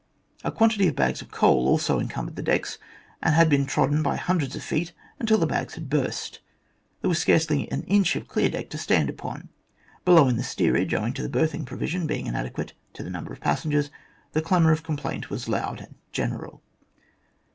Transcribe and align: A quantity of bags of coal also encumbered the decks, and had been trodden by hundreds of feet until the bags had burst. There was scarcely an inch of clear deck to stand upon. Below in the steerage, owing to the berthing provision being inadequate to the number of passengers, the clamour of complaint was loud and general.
A 0.43 0.51
quantity 0.51 0.87
of 0.87 0.95
bags 0.95 1.21
of 1.21 1.29
coal 1.29 1.67
also 1.67 1.99
encumbered 1.99 2.35
the 2.35 2.41
decks, 2.41 2.79
and 3.21 3.35
had 3.35 3.49
been 3.51 3.67
trodden 3.67 4.01
by 4.01 4.15
hundreds 4.15 4.55
of 4.55 4.63
feet 4.63 4.93
until 5.19 5.37
the 5.37 5.45
bags 5.45 5.75
had 5.75 5.91
burst. 5.91 6.39
There 7.01 7.07
was 7.07 7.19
scarcely 7.19 7.71
an 7.71 7.83
inch 7.83 8.15
of 8.15 8.27
clear 8.27 8.49
deck 8.49 8.71
to 8.71 8.79
stand 8.79 9.11
upon. 9.11 9.49
Below 10.03 10.27
in 10.27 10.37
the 10.37 10.43
steerage, 10.43 10.95
owing 10.95 11.13
to 11.13 11.21
the 11.21 11.29
berthing 11.29 11.65
provision 11.65 12.07
being 12.07 12.25
inadequate 12.25 12.73
to 12.93 13.03
the 13.03 13.11
number 13.11 13.31
of 13.31 13.41
passengers, 13.41 13.91
the 14.31 14.41
clamour 14.41 14.71
of 14.71 14.81
complaint 14.81 15.29
was 15.29 15.47
loud 15.47 15.79
and 15.81 15.93
general. 16.11 16.63